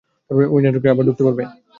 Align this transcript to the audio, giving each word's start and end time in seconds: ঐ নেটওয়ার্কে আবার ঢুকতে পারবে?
ঐ 0.49 0.57
নেটওয়ার্কে 0.63 0.91
আবার 0.93 1.05
ঢুকতে 1.07 1.23
পারবে? 1.25 1.43